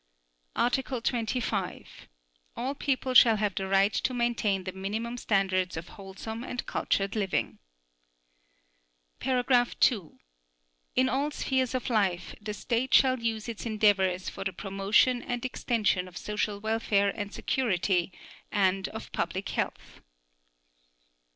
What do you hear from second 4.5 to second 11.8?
the minimum standards of wholesome and cultured living. (2) In all spheres